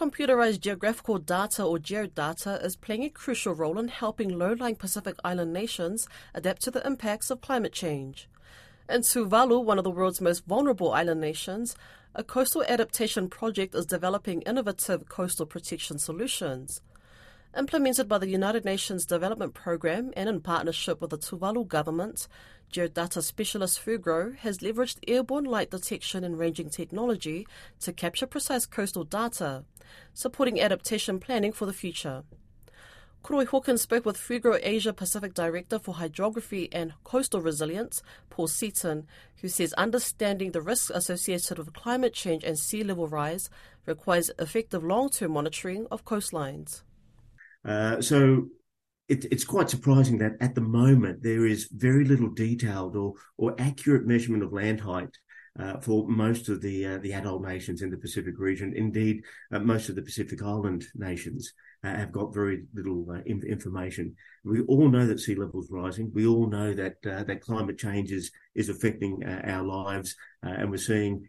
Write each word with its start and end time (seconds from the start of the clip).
computerized 0.00 0.60
geographical 0.60 1.18
data 1.18 1.62
or 1.62 1.76
geodata 1.76 2.64
is 2.64 2.74
playing 2.74 3.04
a 3.04 3.10
crucial 3.10 3.54
role 3.54 3.78
in 3.78 3.88
helping 3.88 4.30
low-lying 4.30 4.74
Pacific 4.74 5.14
Island 5.22 5.52
nations 5.52 6.08
adapt 6.32 6.62
to 6.62 6.70
the 6.70 6.84
impacts 6.86 7.30
of 7.30 7.42
climate 7.42 7.74
change. 7.74 8.26
In 8.88 9.02
Tuvalu, 9.02 9.62
one 9.62 9.76
of 9.76 9.84
the 9.84 9.90
world's 9.90 10.22
most 10.22 10.46
vulnerable 10.46 10.90
island 10.90 11.20
nations, 11.20 11.76
a 12.14 12.24
coastal 12.24 12.64
adaptation 12.64 13.28
project 13.28 13.74
is 13.74 13.84
developing 13.84 14.40
innovative 14.42 15.06
coastal 15.06 15.44
protection 15.44 15.98
solutions. 15.98 16.80
Implemented 17.58 18.06
by 18.06 18.18
the 18.18 18.28
United 18.28 18.64
Nations 18.64 19.04
Development 19.04 19.52
Programme 19.52 20.12
and 20.16 20.28
in 20.28 20.40
partnership 20.40 21.00
with 21.00 21.10
the 21.10 21.18
Tuvalu 21.18 21.66
government, 21.66 22.28
Geodata 22.72 23.20
specialist 23.20 23.84
Fugro 23.84 24.36
has 24.36 24.58
leveraged 24.58 24.98
airborne 25.08 25.46
light 25.46 25.72
detection 25.72 26.22
and 26.22 26.38
ranging 26.38 26.70
technology 26.70 27.48
to 27.80 27.92
capture 27.92 28.28
precise 28.28 28.66
coastal 28.66 29.02
data, 29.02 29.64
supporting 30.14 30.60
adaptation 30.60 31.18
planning 31.18 31.50
for 31.50 31.66
the 31.66 31.72
future. 31.72 32.22
Koroi 33.24 33.48
Hawkins 33.48 33.82
spoke 33.82 34.06
with 34.06 34.16
Fugro 34.16 34.60
Asia 34.62 34.92
Pacific 34.92 35.34
Director 35.34 35.80
for 35.80 35.96
Hydrography 35.96 36.68
and 36.70 36.94
Coastal 37.02 37.40
Resilience, 37.40 38.00
Paul 38.30 38.46
Seaton, 38.46 39.08
who 39.40 39.48
says 39.48 39.72
understanding 39.72 40.52
the 40.52 40.62
risks 40.62 40.88
associated 40.94 41.58
with 41.58 41.74
climate 41.74 42.14
change 42.14 42.44
and 42.44 42.56
sea 42.56 42.84
level 42.84 43.08
rise 43.08 43.50
requires 43.86 44.30
effective 44.38 44.84
long 44.84 45.10
term 45.10 45.32
monitoring 45.32 45.88
of 45.90 46.04
coastlines. 46.04 46.82
Uh, 47.64 48.00
so 48.00 48.46
it, 49.08 49.24
it's 49.30 49.44
quite 49.44 49.68
surprising 49.68 50.18
that 50.18 50.36
at 50.40 50.54
the 50.54 50.60
moment 50.60 51.22
there 51.22 51.46
is 51.46 51.68
very 51.72 52.04
little 52.04 52.30
detailed 52.30 52.96
or, 52.96 53.14
or 53.36 53.54
accurate 53.58 54.06
measurement 54.06 54.42
of 54.42 54.52
land 54.52 54.80
height 54.80 55.16
uh, 55.58 55.78
for 55.80 56.06
most 56.08 56.48
of 56.48 56.60
the 56.62 56.86
uh, 56.86 56.98
the 56.98 57.12
atoll 57.12 57.40
nations 57.40 57.82
in 57.82 57.90
the 57.90 57.96
Pacific 57.96 58.34
region. 58.38 58.72
Indeed, 58.74 59.24
uh, 59.52 59.58
most 59.58 59.88
of 59.88 59.96
the 59.96 60.02
Pacific 60.02 60.42
Island 60.42 60.84
nations 60.94 61.52
uh, 61.82 61.88
have 61.88 62.12
got 62.12 62.32
very 62.32 62.62
little 62.72 63.04
uh, 63.10 63.20
in- 63.26 63.42
information. 63.42 64.14
We 64.44 64.60
all 64.62 64.88
know 64.88 65.06
that 65.06 65.20
sea 65.20 65.34
levels 65.34 65.68
rising. 65.70 66.12
We 66.14 66.26
all 66.26 66.48
know 66.48 66.72
that 66.74 67.02
that 67.02 67.40
climate 67.40 67.78
change 67.78 68.12
is 68.12 68.30
is 68.54 68.68
affecting 68.68 69.24
our 69.24 69.64
lives, 69.64 70.14
and 70.42 70.70
we're 70.70 70.76
seeing 70.76 71.28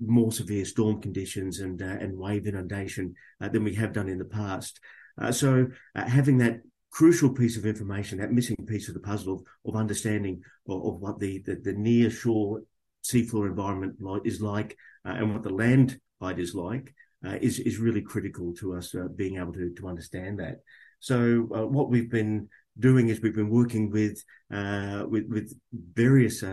more 0.00 0.32
severe 0.32 0.64
storm 0.64 1.02
conditions 1.02 1.58
and 1.58 1.80
and 1.80 2.16
wave 2.16 2.46
inundation 2.46 3.14
than 3.40 3.64
we 3.64 3.74
have 3.74 3.92
done 3.92 4.08
in 4.08 4.18
the 4.18 4.24
past. 4.24 4.80
Uh, 5.20 5.32
so 5.32 5.66
uh, 5.94 6.08
having 6.08 6.38
that 6.38 6.60
crucial 6.90 7.30
piece 7.30 7.56
of 7.56 7.66
information, 7.66 8.18
that 8.18 8.32
missing 8.32 8.56
piece 8.66 8.88
of 8.88 8.94
the 8.94 9.00
puzzle 9.00 9.34
of, 9.34 9.42
of 9.66 9.76
understanding 9.76 10.40
of, 10.68 10.84
of 10.84 11.00
what 11.00 11.18
the, 11.18 11.42
the, 11.44 11.56
the, 11.56 11.72
near 11.72 12.10
shore 12.10 12.62
seafloor 13.04 13.46
environment 13.46 13.96
is 14.24 14.40
like 14.40 14.76
uh, 15.04 15.10
and 15.10 15.32
what 15.32 15.42
the 15.42 15.52
land 15.52 15.98
height 16.20 16.38
is 16.38 16.54
like 16.54 16.94
uh, 17.26 17.36
is, 17.40 17.58
is 17.58 17.78
really 17.78 18.00
critical 18.00 18.54
to 18.54 18.74
us 18.74 18.94
uh, 18.94 19.08
being 19.16 19.36
able 19.36 19.52
to, 19.52 19.72
to 19.74 19.88
understand 19.88 20.38
that. 20.38 20.60
So 21.00 21.48
uh, 21.54 21.66
what 21.66 21.90
we've 21.90 22.10
been 22.10 22.48
doing 22.78 23.08
is 23.08 23.20
we've 23.20 23.34
been 23.34 23.50
working 23.50 23.90
with 23.90 24.22
with, 24.50 25.24
with 25.28 25.52
various 25.72 26.44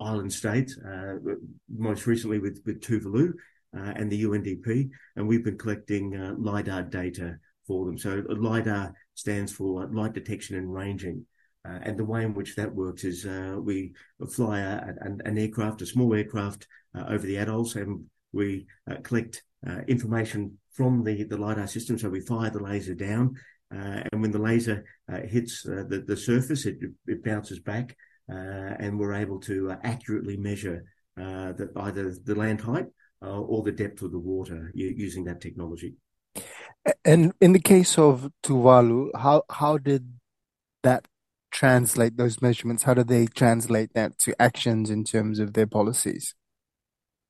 island 0.00 0.32
states, 0.32 0.78
most 1.68 2.06
recently 2.06 2.38
with, 2.38 2.60
with 2.64 2.80
Tuvalu 2.80 3.32
and 3.72 4.10
the 4.10 4.24
UNDP, 4.24 4.88
and 5.16 5.28
we've 5.28 5.44
been 5.44 5.58
collecting 5.58 6.12
LIDAR 6.38 6.84
data 6.84 7.38
for 7.68 7.86
them. 7.86 7.98
So 7.98 8.24
LIDAR 8.28 8.94
stands 9.14 9.52
for 9.52 9.86
light 9.92 10.14
detection 10.14 10.56
and 10.56 10.74
ranging. 10.74 11.26
Uh, 11.68 11.78
and 11.82 11.98
the 11.98 12.04
way 12.04 12.22
in 12.22 12.34
which 12.34 12.56
that 12.56 12.74
works 12.74 13.04
is 13.04 13.26
uh, 13.26 13.56
we 13.60 13.92
fly 14.30 14.60
a, 14.60 14.94
an, 15.02 15.20
an, 15.24 15.36
aircraft, 15.36 15.82
a 15.82 15.86
small 15.86 16.14
aircraft, 16.14 16.66
uh, 16.94 17.04
over 17.08 17.26
the 17.26 17.36
atolls, 17.36 17.76
and 17.76 18.04
we 18.32 18.66
uh, 18.90 18.94
collect 19.02 19.42
uh, 19.68 19.80
information 19.86 20.56
from 20.72 21.04
the, 21.04 21.24
the 21.24 21.36
LIDAR 21.36 21.66
system. 21.66 21.98
So 21.98 22.08
we 22.08 22.20
fire 22.20 22.50
the 22.50 22.62
laser 22.62 22.94
down, 22.94 23.34
uh, 23.74 24.02
and 24.10 24.22
when 24.22 24.30
the 24.30 24.38
laser 24.38 24.84
hits 25.24 25.62
the, 25.62 26.04
the 26.06 26.16
surface, 26.16 26.64
it, 26.64 26.78
it 27.06 27.24
bounces 27.24 27.60
back, 27.60 27.96
and 28.28 28.98
we're 28.98 29.14
able 29.14 29.40
to 29.40 29.74
accurately 29.82 30.36
measure 30.38 30.84
the, 31.16 31.70
either 31.76 32.14
the 32.24 32.34
land 32.34 32.60
height 32.60 32.86
or 33.20 33.62
the 33.62 33.72
depth 33.72 34.00
of 34.02 34.12
the 34.12 34.18
water 34.18 34.70
using 34.74 35.24
that 35.24 35.40
technology. 35.42 35.94
And 37.04 37.32
in 37.40 37.52
the 37.52 37.60
case 37.60 37.98
of 37.98 38.30
Tuvalu, 38.42 39.10
how 39.16 39.42
how 39.50 39.78
did 39.78 40.14
that 40.82 41.08
translate 41.50 42.16
those 42.16 42.40
measurements? 42.40 42.84
How 42.84 42.94
did 42.94 43.08
they 43.08 43.26
translate 43.26 43.92
that 43.94 44.18
to 44.20 44.40
actions 44.40 44.90
in 44.90 45.04
terms 45.04 45.38
of 45.38 45.52
their 45.52 45.66
policies? 45.66 46.34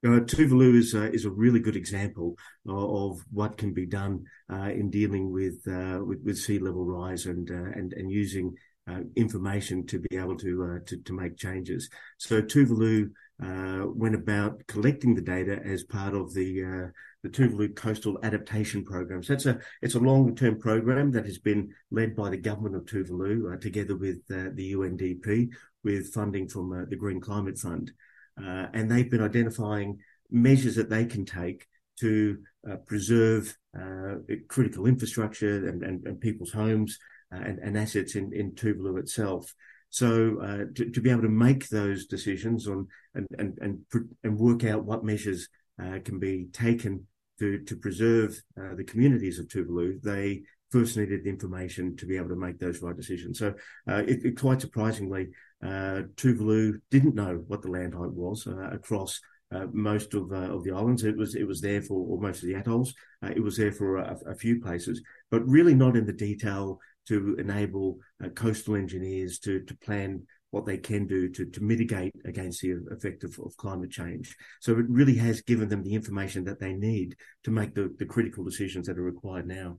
Uh, 0.06 0.20
Tuvalu 0.20 0.76
is 0.76 0.94
uh, 0.94 1.10
is 1.12 1.24
a 1.24 1.30
really 1.30 1.58
good 1.58 1.74
example 1.74 2.36
of, 2.68 2.76
of 2.76 3.24
what 3.32 3.56
can 3.56 3.74
be 3.74 3.86
done 3.86 4.24
uh, 4.52 4.70
in 4.70 4.90
dealing 4.90 5.32
with, 5.32 5.56
uh, 5.66 5.98
with, 6.04 6.20
with 6.22 6.38
sea 6.38 6.60
level 6.60 6.86
rise 6.86 7.26
and 7.26 7.50
uh, 7.50 7.70
and 7.74 7.92
and 7.94 8.10
using 8.10 8.54
uh, 8.88 9.00
information 9.16 9.84
to 9.86 9.98
be 9.98 10.16
able 10.16 10.36
to 10.36 10.80
to, 10.86 10.98
to 10.98 11.12
make 11.12 11.36
changes. 11.36 11.90
So 12.18 12.40
Tuvalu 12.40 13.10
went 13.40 14.14
about 14.14 14.66
collecting 14.66 15.14
the 15.14 15.22
data 15.22 15.60
as 15.64 15.84
part 15.84 16.14
of 16.14 16.34
the 16.34 16.92
the 17.22 17.28
Tuvalu 17.28 17.74
Coastal 17.74 18.18
Adaptation 18.22 18.84
Program. 18.84 19.22
So 19.22 19.32
it's 19.32 19.46
a 19.46 19.58
it's 19.82 19.94
a 19.94 20.00
long 20.00 20.34
term 20.36 20.58
program 20.58 21.10
that 21.12 21.26
has 21.26 21.38
been 21.38 21.74
led 21.90 22.14
by 22.14 22.30
the 22.30 22.36
government 22.36 22.76
of 22.76 22.84
Tuvalu 22.84 23.54
uh, 23.54 23.58
together 23.58 23.96
with 23.96 24.18
uh, 24.30 24.50
the 24.54 24.74
UNDP 24.74 25.50
with 25.84 26.12
funding 26.12 26.48
from 26.48 26.72
uh, 26.72 26.84
the 26.88 26.96
Green 26.96 27.20
Climate 27.20 27.58
Fund, 27.58 27.92
uh, 28.40 28.66
and 28.72 28.90
they've 28.90 29.10
been 29.10 29.22
identifying 29.22 29.98
measures 30.30 30.76
that 30.76 30.90
they 30.90 31.06
can 31.06 31.24
take 31.24 31.66
to 32.00 32.38
uh, 32.70 32.76
preserve 32.86 33.56
uh, 33.76 34.16
critical 34.48 34.86
infrastructure 34.86 35.68
and, 35.68 35.82
and, 35.82 36.06
and 36.06 36.20
people's 36.20 36.52
homes 36.52 36.98
and, 37.32 37.58
and, 37.58 37.76
assets 37.76 38.14
in, 38.14 38.32
in 38.32 38.52
Tuvalu 38.52 39.00
itself. 39.00 39.52
So 39.90 40.66
to, 40.74 40.90
to, 40.90 41.00
be 41.00 41.10
able 41.10 41.22
to 41.22 41.28
make 41.28 41.68
those 41.68 42.06
decisions 42.06 42.68
on 42.68 42.86
and 43.14 43.26
and 43.38 43.58
and, 43.60 43.78
and 44.22 44.38
work 44.38 44.64
out 44.64 44.84
what 44.84 45.04
measures 45.04 45.48
uh, 45.82 45.98
can 46.04 46.18
be 46.18 46.46
taken 46.52 47.06
to, 47.38 47.58
to 47.60 47.76
preserve 47.76 48.40
uh, 48.60 48.74
the 48.74 48.84
communities 48.84 49.38
of 49.38 49.46
Tuvalu, 49.46 50.02
they 50.02 50.42
first 50.70 50.96
needed 50.96 51.26
information 51.26 51.96
to 51.96 52.06
be 52.06 52.16
able 52.16 52.28
to 52.28 52.36
make 52.36 52.58
those 52.58 52.82
right 52.82 52.96
decisions. 52.96 53.38
So, 53.38 53.54
uh, 53.88 54.02
it, 54.06 54.24
it, 54.24 54.38
quite 54.38 54.60
surprisingly, 54.60 55.28
uh, 55.64 56.02
Tuvalu 56.16 56.80
didn't 56.90 57.14
know 57.14 57.42
what 57.46 57.62
the 57.62 57.70
land 57.70 57.94
height 57.94 58.12
was 58.12 58.46
uh, 58.46 58.70
across 58.70 59.20
uh, 59.50 59.66
most 59.72 60.12
of 60.12 60.30
of 60.30 60.62
the 60.64 60.72
islands. 60.72 61.04
It 61.04 61.16
was 61.16 61.34
it 61.34 61.46
was 61.46 61.60
there 61.60 61.80
for 61.80 61.94
or 61.94 62.20
most 62.20 62.42
of 62.42 62.48
the 62.48 62.54
atolls. 62.54 62.92
it 63.22 63.42
was 63.42 63.56
there 63.56 63.72
for 63.72 63.96
a, 63.96 64.18
a, 64.26 64.34
few 64.34 64.60
places, 64.60 65.00
but 65.30 65.48
really 65.48 65.74
not 65.74 65.96
in 65.96 66.04
the 66.04 66.12
detail 66.12 66.78
to 67.08 67.36
enable 67.38 67.98
coastal 68.34 68.76
engineers 68.76 69.38
to 69.40 69.60
to 69.64 69.76
plan 69.76 70.22
what 70.50 70.64
they 70.64 70.78
can 70.78 71.06
do 71.06 71.28
to, 71.28 71.44
to 71.44 71.62
mitigate 71.62 72.14
against 72.24 72.62
the 72.62 72.74
effect 72.90 73.22
of, 73.24 73.38
of 73.44 73.56
climate 73.56 73.90
change. 73.90 74.34
So 74.60 74.72
it 74.72 74.86
really 74.88 75.16
has 75.16 75.42
given 75.42 75.68
them 75.68 75.82
the 75.82 75.94
information 75.94 76.44
that 76.44 76.58
they 76.58 76.72
need 76.72 77.16
to 77.44 77.50
make 77.50 77.74
the, 77.74 77.94
the 77.98 78.06
critical 78.06 78.44
decisions 78.44 78.86
that 78.86 78.98
are 78.98 79.02
required 79.02 79.46
now. 79.46 79.78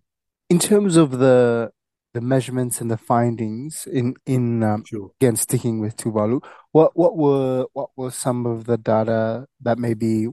In 0.50 0.59
terms 0.59 0.95
of 0.95 1.19
the 1.19 1.72
the 2.13 2.22
measurements 2.22 2.81
and 2.81 2.90
the 2.90 2.97
findings 2.97 3.85
in 3.85 4.16
in 4.25 4.63
um, 4.63 4.84
sure. 4.85 5.11
again 5.22 5.35
sticking 5.35 5.79
with 5.79 5.96
Tuvalu, 5.96 6.44
what 6.72 6.96
what 6.96 7.16
were 7.16 7.67
what 7.73 7.90
were 7.96 8.11
some 8.11 8.46
of 8.46 8.66
the 8.66 8.78
data 8.78 9.46
that 9.61 9.78
maybe 9.78 10.28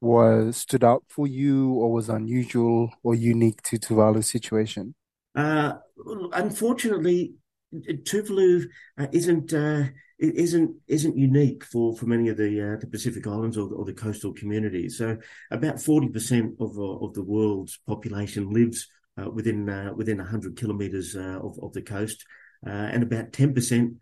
was 0.00 0.56
stood 0.56 0.82
out 0.82 1.04
for 1.08 1.28
you 1.28 1.74
or 1.74 1.92
was 1.92 2.08
unusual 2.08 2.90
or 3.04 3.14
unique 3.14 3.62
to 3.62 3.78
Tuvalu's 3.78 4.28
situation? 4.28 4.94
Uh, 5.34 5.74
unfortunately, 6.32 7.34
Tuvalu 7.74 8.66
uh, 8.98 9.06
isn't 9.12 9.52
uh, 9.52 9.84
isn't 10.18 10.76
isn't 10.88 11.16
unique 11.16 11.64
for, 11.64 11.96
for 11.96 12.06
many 12.06 12.28
of 12.28 12.36
the 12.36 12.74
uh, 12.74 12.76
the 12.78 12.86
Pacific 12.86 13.26
Islands 13.26 13.56
or, 13.56 13.72
or, 13.72 13.84
the 13.84 13.94
coastal 13.94 14.32
communities. 14.34 14.98
So 14.98 15.16
about 15.50 15.80
forty 15.80 16.08
percent 16.08 16.54
of 16.60 16.78
uh, 16.78 16.98
of 16.98 17.14
the 17.14 17.24
world's 17.24 17.78
population 17.86 18.50
lives 18.50 18.88
uh, 19.20 19.30
within 19.30 19.68
uh, 19.68 19.92
within 19.96 20.18
hundred 20.18 20.56
kilometres 20.56 21.16
of 21.16 21.58
of 21.62 21.72
the 21.72 21.82
coast, 21.82 22.24
and 22.62 23.02
about 23.02 23.32
ten 23.32 23.54
percent 23.54 23.94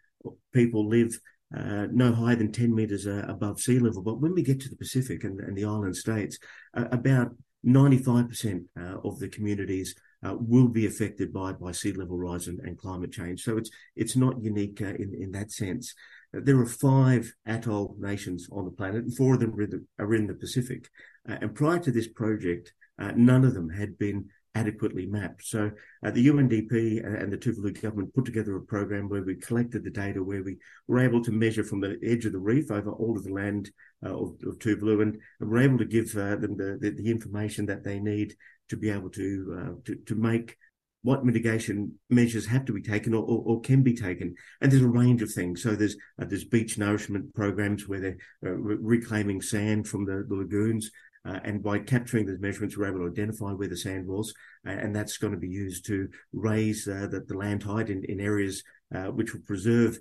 people 0.52 0.88
live 0.88 1.18
no 1.52 2.12
higher 2.12 2.36
than 2.36 2.52
ten 2.52 2.74
metres 2.74 3.06
above 3.06 3.60
sea 3.60 3.78
level. 3.78 4.02
But 4.02 4.20
when 4.20 4.34
we 4.34 4.42
get 4.42 4.60
to 4.62 4.68
the 4.68 4.76
Pacific 4.76 5.22
and, 5.22 5.40
and 5.40 5.56
the 5.56 5.64
island 5.64 5.96
states, 5.96 6.38
about 6.74 7.36
ninety 7.62 7.98
five 7.98 8.28
percent 8.28 8.64
of 8.76 9.20
the 9.20 9.28
communities 9.28 9.94
uh, 10.26 10.34
will 10.38 10.68
be 10.68 10.86
affected 10.86 11.32
by 11.32 11.52
by 11.52 11.72
sea 11.72 11.92
level 11.92 12.18
rise 12.18 12.46
and, 12.46 12.60
and 12.60 12.78
climate 12.78 13.12
change. 13.12 13.42
So 13.42 13.56
it's 13.56 13.70
it's 13.96 14.16
not 14.16 14.42
unique 14.42 14.80
uh, 14.80 14.86
in 14.86 15.14
in 15.18 15.30
that 15.32 15.50
sense. 15.50 15.94
Uh, 16.36 16.40
there 16.42 16.58
are 16.58 16.66
five 16.66 17.32
atoll 17.46 17.96
nations 17.98 18.48
on 18.52 18.64
the 18.64 18.70
planet, 18.70 19.04
and 19.04 19.16
four 19.16 19.34
of 19.34 19.40
them 19.40 19.54
are 19.54 19.62
in 19.62 19.70
the, 19.70 19.84
are 19.98 20.14
in 20.14 20.26
the 20.26 20.34
Pacific. 20.34 20.88
Uh, 21.28 21.36
and 21.40 21.54
prior 21.54 21.78
to 21.78 21.90
this 21.90 22.08
project, 22.08 22.72
uh, 22.98 23.12
none 23.16 23.44
of 23.44 23.54
them 23.54 23.70
had 23.70 23.98
been 23.98 24.28
adequately 24.54 25.06
mapped. 25.06 25.44
So 25.44 25.70
uh, 26.04 26.10
the 26.10 26.26
UNDP 26.26 27.04
and 27.04 27.32
the 27.32 27.38
Tuvalu 27.38 27.80
government 27.80 28.14
put 28.14 28.24
together 28.24 28.56
a 28.56 28.60
program 28.60 29.08
where 29.08 29.22
we 29.22 29.36
collected 29.36 29.84
the 29.84 29.90
data, 29.90 30.22
where 30.22 30.42
we 30.42 30.56
were 30.88 30.98
able 30.98 31.22
to 31.22 31.30
measure 31.30 31.62
from 31.62 31.80
the 31.80 31.98
edge 32.02 32.24
of 32.24 32.32
the 32.32 32.38
reef 32.38 32.70
over 32.70 32.90
all 32.90 33.16
of 33.16 33.24
the 33.24 33.32
land 33.32 33.70
uh, 34.04 34.10
of, 34.10 34.30
of, 34.46 34.58
Tuvalu, 34.58 35.02
and, 35.02 35.18
and 35.40 35.50
we're 35.50 35.62
able 35.62 35.78
to 35.78 35.84
give 35.84 36.14
uh, 36.16 36.36
them 36.36 36.56
the, 36.56 36.78
the, 36.80 36.90
the, 36.90 37.10
information 37.10 37.66
that 37.66 37.84
they 37.84 38.00
need 38.00 38.34
to 38.70 38.76
be 38.76 38.90
able 38.90 39.10
to 39.10 39.58
uh, 39.60 39.72
to, 39.84 39.94
to 40.06 40.14
make 40.14 40.56
what 41.02 41.24
mitigation 41.24 41.98
measures 42.10 42.46
have 42.46 42.64
to 42.66 42.72
be 42.72 42.82
taken 42.82 43.14
or, 43.14 43.22
or, 43.22 43.42
or, 43.46 43.60
can 43.60 43.82
be 43.82 43.94
taken. 43.94 44.34
And 44.60 44.70
there's 44.70 44.82
a 44.82 44.88
range 44.88 45.22
of 45.22 45.32
things. 45.32 45.62
So 45.62 45.74
there's 45.74 45.96
uh, 46.20 46.26
there's 46.26 46.44
beach 46.44 46.78
nourishment 46.78 47.34
programs 47.34 47.88
where 47.88 48.00
they're 48.00 48.18
uh, 48.44 48.50
re- 48.50 48.76
reclaiming 48.80 49.40
sand 49.40 49.88
from 49.88 50.04
the, 50.04 50.24
the 50.28 50.34
lagoons. 50.34 50.90
Uh, 51.26 51.38
and 51.44 51.62
by 51.62 51.78
capturing 51.78 52.24
those 52.24 52.40
measurements, 52.40 52.76
we're 52.76 52.88
able 52.88 53.00
to 53.00 53.10
identify 53.10 53.52
where 53.52 53.68
the 53.68 53.76
sand 53.76 54.06
was, 54.06 54.32
uh, 54.66 54.70
and 54.70 54.96
that's 54.96 55.18
going 55.18 55.34
to 55.34 55.38
be 55.38 55.48
used 55.48 55.84
to 55.84 56.08
raise 56.32 56.88
uh, 56.88 57.06
the, 57.10 57.20
the, 57.28 57.36
land 57.36 57.62
height 57.62 57.90
in, 57.90 58.02
in 58.04 58.20
areas 58.20 58.62
uh, 58.94 59.04
which 59.04 59.34
will 59.34 59.42
preserve 59.42 59.98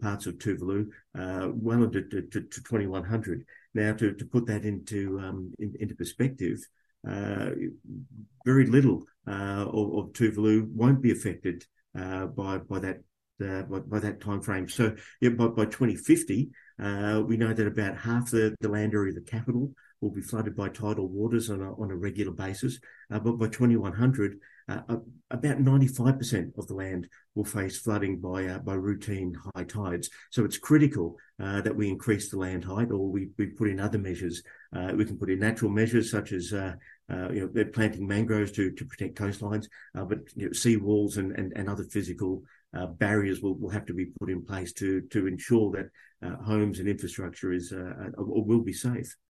parts 0.00 0.24
of 0.24 0.38
Tuvalu 0.38 0.86
well 1.14 1.82
into 1.82 2.02
to, 2.08 2.22
to, 2.22 2.40
to, 2.40 2.62
2100. 2.62 3.44
Now, 3.74 3.92
to, 3.92 4.14
to 4.14 4.24
put 4.24 4.46
that 4.46 4.64
into 4.64 5.18
um, 5.20 5.52
in, 5.58 5.74
into 5.78 5.94
perspective, 5.94 6.58
very 7.04 8.66
little 8.66 9.04
uh, 9.26 9.66
of, 9.66 9.94
of 9.94 10.12
Tuvalu 10.12 10.68
won't 10.72 11.02
be 11.02 11.12
affected 11.12 11.64
uh, 11.98 12.26
by 12.26 12.58
by 12.58 12.78
that 12.80 12.98
uh, 13.42 13.62
by, 13.62 13.78
by, 13.80 13.98
that 13.98 14.20
time 14.20 14.40
frame. 14.40 14.68
So 14.68 14.94
yeah, 15.20 15.30
by, 15.30 15.48
by 15.48 15.64
2050, 15.64 16.50
uh, 16.80 17.22
we 17.26 17.36
know 17.36 17.52
that 17.52 17.66
about 17.66 17.98
half 17.98 18.30
the, 18.30 18.54
the 18.60 18.68
land 18.68 18.94
area 18.94 19.10
of 19.10 19.16
the 19.16 19.30
capital 19.30 19.72
will 20.00 20.10
be 20.10 20.20
flooded 20.20 20.54
by 20.54 20.68
tidal 20.68 21.08
waters 21.08 21.50
on 21.50 21.60
a, 21.60 21.72
on 21.74 21.90
a 21.90 21.96
regular 21.96 22.32
basis. 22.32 22.78
Uh, 23.10 23.18
but 23.18 23.38
by 23.38 23.48
2100, 23.48 24.38
uh, 24.68 24.96
about 25.30 25.58
95% 25.58 26.58
of 26.58 26.66
the 26.66 26.74
land 26.74 27.08
will 27.34 27.44
face 27.44 27.78
flooding 27.78 28.18
by 28.20 28.46
uh, 28.46 28.58
by 28.58 28.74
routine 28.74 29.36
high 29.54 29.64
tides. 29.64 30.10
So 30.30 30.44
it's 30.44 30.58
critical 30.58 31.16
uh, 31.40 31.60
that 31.62 31.74
we 31.74 31.88
increase 31.88 32.30
the 32.30 32.38
land 32.38 32.64
height, 32.64 32.90
or 32.90 33.10
we, 33.10 33.28
we 33.38 33.46
put 33.46 33.68
in 33.68 33.80
other 33.80 33.98
measures. 33.98 34.42
Uh, 34.74 34.92
we 34.94 35.04
can 35.04 35.18
put 35.18 35.30
in 35.30 35.38
natural 35.38 35.70
measures 35.70 36.10
such 36.10 36.32
as 36.32 36.52
uh, 36.52 36.74
uh, 37.10 37.30
you 37.30 37.50
know 37.54 37.64
planting 37.72 38.06
mangroves 38.06 38.52
to 38.52 38.70
to 38.72 38.84
protect 38.84 39.16
coastlines, 39.16 39.66
but 39.94 40.18
you 40.34 40.46
know, 40.46 40.52
sea 40.52 40.76
walls 40.76 41.16
and, 41.16 41.32
and, 41.32 41.52
and 41.56 41.68
other 41.68 41.84
physical 41.84 42.42
barriers 42.98 43.42
will, 43.42 43.54
will 43.54 43.70
have 43.70 43.84
to 43.86 43.94
be 43.94 44.06
put 44.18 44.30
in 44.30 44.44
place 44.44 44.72
to 44.72 45.02
to 45.10 45.26
ensure 45.26 45.72
that 45.72 46.36
homes 46.44 46.78
and 46.78 46.88
infrastructure 46.88 47.52
is 47.52 47.72
will 48.16 48.62
be 48.62 48.72
safe. 48.72 49.16